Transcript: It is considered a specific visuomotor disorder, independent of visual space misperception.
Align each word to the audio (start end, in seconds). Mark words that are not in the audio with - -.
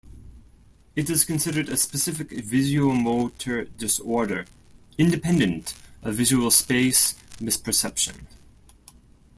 It 0.95 1.11
is 1.11 1.23
considered 1.23 1.69
a 1.69 1.77
specific 1.77 2.29
visuomotor 2.29 3.67
disorder, 3.77 4.47
independent 4.97 5.75
of 6.01 6.15
visual 6.15 6.49
space 6.49 7.13
misperception. 7.39 8.25